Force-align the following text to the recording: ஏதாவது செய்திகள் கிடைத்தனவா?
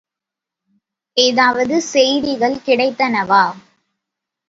ஏதாவது 1.17 1.81
செய்திகள் 1.81 2.57
கிடைத்தனவா? 2.65 3.43